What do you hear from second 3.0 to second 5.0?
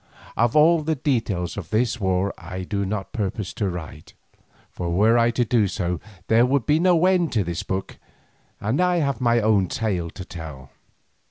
purpose to write, for